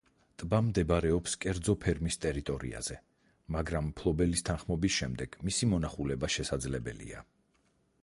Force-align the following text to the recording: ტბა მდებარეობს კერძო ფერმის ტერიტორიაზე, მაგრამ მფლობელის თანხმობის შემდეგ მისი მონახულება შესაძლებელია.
ტბა 0.43 0.59
მდებარეობს 0.69 1.35
კერძო 1.45 1.75
ფერმის 1.83 2.17
ტერიტორიაზე, 2.23 2.99
მაგრამ 3.59 3.87
მფლობელის 3.93 4.45
თანხმობის 4.51 4.99
შემდეგ 4.99 5.41
მისი 5.49 5.73
მონახულება 5.77 6.35
შესაძლებელია. 6.39 7.27